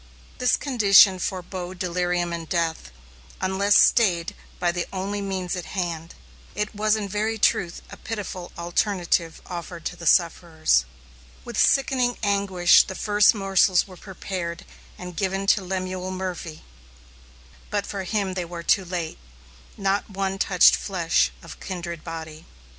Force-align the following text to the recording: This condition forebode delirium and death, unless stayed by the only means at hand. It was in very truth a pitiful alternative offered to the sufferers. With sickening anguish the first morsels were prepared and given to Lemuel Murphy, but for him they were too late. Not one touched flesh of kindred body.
This 0.39 0.57
condition 0.57 1.19
forebode 1.19 1.77
delirium 1.77 2.33
and 2.33 2.49
death, 2.49 2.89
unless 3.39 3.77
stayed 3.79 4.33
by 4.59 4.71
the 4.71 4.87
only 4.91 5.21
means 5.21 5.55
at 5.55 5.65
hand. 5.77 6.15
It 6.55 6.73
was 6.73 6.95
in 6.95 7.07
very 7.07 7.37
truth 7.37 7.83
a 7.91 7.97
pitiful 7.97 8.51
alternative 8.57 9.43
offered 9.45 9.85
to 9.85 9.95
the 9.95 10.07
sufferers. 10.07 10.85
With 11.45 11.55
sickening 11.55 12.17
anguish 12.23 12.81
the 12.81 12.95
first 12.95 13.35
morsels 13.35 13.85
were 13.87 13.95
prepared 13.95 14.65
and 14.97 15.15
given 15.15 15.45
to 15.53 15.63
Lemuel 15.63 16.09
Murphy, 16.09 16.63
but 17.69 17.85
for 17.85 18.03
him 18.03 18.33
they 18.33 18.43
were 18.43 18.63
too 18.63 18.85
late. 18.85 19.19
Not 19.77 20.09
one 20.09 20.39
touched 20.39 20.75
flesh 20.75 21.29
of 21.43 21.59
kindred 21.59 22.03
body. 22.03 22.47